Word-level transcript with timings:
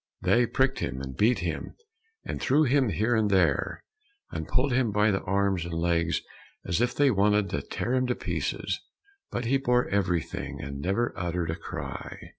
They 0.21 0.47
pricked 0.47 0.79
him 0.79 0.99
and 0.99 1.15
beat 1.15 1.37
him, 1.41 1.75
and 2.25 2.41
threw 2.41 2.63
him 2.63 2.89
here 2.89 3.15
and 3.15 3.29
there, 3.29 3.83
and 4.31 4.47
pulled 4.47 4.71
him 4.73 4.91
by 4.91 5.11
the 5.11 5.21
arms 5.21 5.63
and 5.63 5.75
legs 5.75 6.21
as 6.65 6.81
if 6.81 6.95
they 6.95 7.11
wanted 7.11 7.51
to 7.51 7.61
tear 7.61 7.93
him 7.93 8.07
to 8.07 8.15
pieces, 8.15 8.81
but 9.29 9.45
he 9.45 9.57
bore 9.57 9.87
everything, 9.89 10.59
and 10.59 10.79
never 10.81 11.13
uttered 11.15 11.51
a 11.51 11.55
cry. 11.55 12.17